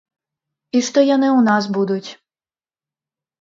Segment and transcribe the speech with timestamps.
[0.79, 2.09] І што яны ў нас будуць.